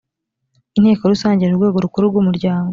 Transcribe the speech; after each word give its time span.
inteko 0.77 1.03
rusange 1.11 1.43
ni 1.43 1.55
rwo 1.55 1.63
rwego 1.65 1.77
rukuru 1.85 2.05
rw 2.11 2.17
umuryango 2.21 2.69